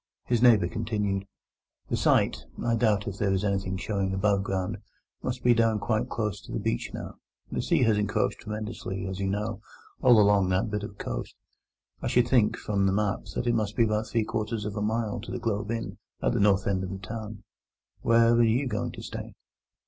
[0.25, 1.27] His neighbour continued:
[1.89, 6.51] "The site—I doubt if there is anything showing above ground—must be down quite close to
[6.51, 7.19] the beach now.
[7.51, 9.61] The sea has encroached tremendously, as you know,
[10.01, 11.35] all along that bit of coast.
[12.01, 14.81] I should think, from the map, that it must be about three quarters of a
[14.81, 17.43] mile from the Globe Inn, at the north end of the town.
[18.01, 19.35] Where are you going to stay?"